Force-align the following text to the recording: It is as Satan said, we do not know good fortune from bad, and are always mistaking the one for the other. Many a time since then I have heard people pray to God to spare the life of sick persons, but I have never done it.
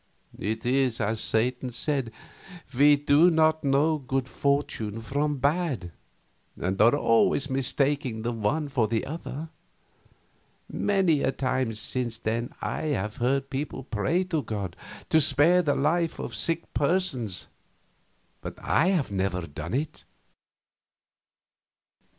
It 0.39 0.65
is 0.65 0.99
as 0.99 1.21
Satan 1.21 1.69
said, 1.69 2.11
we 2.75 2.95
do 2.95 3.29
not 3.29 3.63
know 3.63 3.99
good 3.99 4.27
fortune 4.27 4.99
from 4.99 5.37
bad, 5.37 5.91
and 6.59 6.81
are 6.81 6.95
always 6.95 7.51
mistaking 7.51 8.23
the 8.23 8.31
one 8.31 8.67
for 8.67 8.87
the 8.87 9.05
other. 9.05 9.49
Many 10.67 11.21
a 11.21 11.31
time 11.31 11.75
since 11.75 12.17
then 12.17 12.51
I 12.61 12.85
have 12.97 13.17
heard 13.17 13.51
people 13.51 13.83
pray 13.83 14.23
to 14.23 14.41
God 14.41 14.75
to 15.11 15.21
spare 15.21 15.61
the 15.61 15.75
life 15.75 16.17
of 16.17 16.33
sick 16.33 16.73
persons, 16.73 17.45
but 18.41 18.57
I 18.57 18.87
have 18.87 19.11
never 19.11 19.45
done 19.45 19.75
it. 19.75 20.03